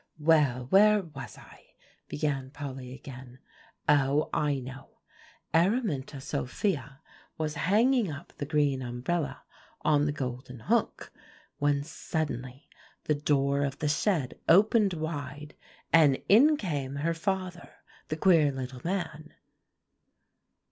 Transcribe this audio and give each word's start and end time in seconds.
"Well, 0.17 0.65
where 0.71 0.99
was 1.03 1.37
I?" 1.37 1.75
began 2.07 2.49
Polly 2.49 2.91
again. 2.91 3.37
"Oh! 3.87 4.31
I 4.33 4.57
know. 4.59 4.97
Araminta 5.53 6.19
Sophia 6.19 7.01
was 7.37 7.53
hanging 7.53 8.09
up 8.11 8.33
the 8.35 8.47
green 8.47 8.81
umbrella 8.81 9.43
on 9.83 10.07
the 10.07 10.11
golden 10.11 10.61
hook, 10.61 11.13
when 11.59 11.83
suddenly 11.83 12.67
the 13.03 13.13
door 13.13 13.61
of 13.63 13.77
the 13.77 13.87
shed 13.87 14.39
opened 14.49 14.95
wide, 14.95 15.53
and 15.93 16.17
in 16.27 16.57
came 16.57 16.95
her 16.95 17.13
father, 17.13 17.69
the 18.07 18.17
queer 18.17 18.51
little 18.51 18.81
man. 18.83 19.35